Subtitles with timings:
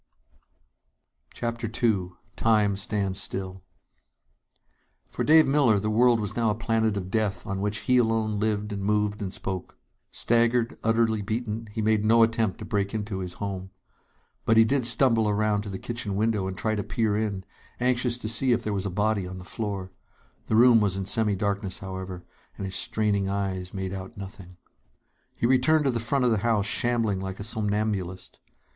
[1.35, 3.61] _"CHAPTER II Time Stands Still
[5.11, 8.39] For Dave Miller, the world was now a planet of death on which he alone
[8.39, 9.77] lived and moved and spoke.
[10.09, 13.69] Staggered, utterly beaten, he made no attempt to break into his home.
[14.43, 17.45] But he did stumble around to the kitchen window and try to peer in,
[17.79, 19.91] anxious to see if there was a body on the floor.
[20.47, 22.23] The room was in semi darkness, however,
[22.57, 24.57] and his straining eyes made out nothing.
[25.37, 28.39] He returned to the front of the house, shambling like a somnambulist.